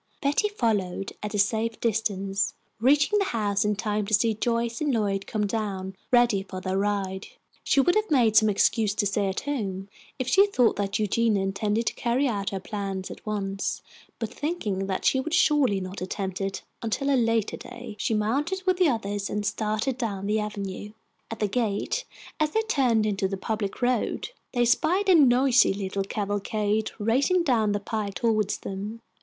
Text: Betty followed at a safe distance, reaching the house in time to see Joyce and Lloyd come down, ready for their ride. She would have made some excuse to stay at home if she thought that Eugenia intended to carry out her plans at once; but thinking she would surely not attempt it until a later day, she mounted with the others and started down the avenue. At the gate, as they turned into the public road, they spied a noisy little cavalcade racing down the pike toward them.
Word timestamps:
Betty 0.19 0.47
followed 0.49 1.13
at 1.21 1.35
a 1.35 1.37
safe 1.37 1.79
distance, 1.79 2.55
reaching 2.79 3.19
the 3.19 3.25
house 3.25 3.63
in 3.63 3.75
time 3.75 4.07
to 4.07 4.15
see 4.15 4.33
Joyce 4.33 4.81
and 4.81 4.91
Lloyd 4.91 5.27
come 5.27 5.45
down, 5.45 5.95
ready 6.09 6.41
for 6.41 6.59
their 6.59 6.75
ride. 6.79 7.27
She 7.63 7.79
would 7.79 7.93
have 7.93 8.09
made 8.09 8.35
some 8.35 8.49
excuse 8.49 8.95
to 8.95 9.05
stay 9.05 9.27
at 9.27 9.41
home 9.41 9.89
if 10.17 10.27
she 10.27 10.47
thought 10.47 10.75
that 10.77 10.97
Eugenia 10.97 11.43
intended 11.43 11.85
to 11.85 11.93
carry 11.93 12.27
out 12.27 12.49
her 12.49 12.59
plans 12.59 13.11
at 13.11 13.23
once; 13.27 13.83
but 14.17 14.33
thinking 14.33 14.89
she 15.03 15.19
would 15.19 15.35
surely 15.35 15.79
not 15.79 16.01
attempt 16.01 16.41
it 16.41 16.63
until 16.81 17.11
a 17.11 17.15
later 17.15 17.57
day, 17.57 17.95
she 17.99 18.15
mounted 18.15 18.63
with 18.65 18.77
the 18.77 18.89
others 18.89 19.29
and 19.29 19.45
started 19.45 19.99
down 19.99 20.25
the 20.25 20.39
avenue. 20.39 20.93
At 21.29 21.37
the 21.37 21.47
gate, 21.47 22.05
as 22.39 22.49
they 22.49 22.63
turned 22.63 23.05
into 23.05 23.27
the 23.27 23.37
public 23.37 23.83
road, 23.83 24.29
they 24.51 24.65
spied 24.65 25.09
a 25.09 25.13
noisy 25.13 25.75
little 25.75 26.03
cavalcade 26.03 26.89
racing 26.97 27.43
down 27.43 27.73
the 27.73 27.79
pike 27.79 28.15
toward 28.15 28.49
them. 28.63 29.01